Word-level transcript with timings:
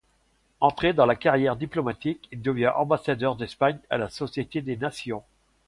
Entré 0.61 0.93
dans 0.93 1.05
la 1.05 1.15
carrière 1.15 1.55
diplomatique, 1.55 2.27
il 2.31 2.41
devient 2.41 2.71
ambassadeur 2.75 3.35
d'Espagne 3.35 3.77
à 3.91 3.99
la 3.99 4.09
Société 4.09 4.63
des 4.63 4.75
Nations. 4.75 5.21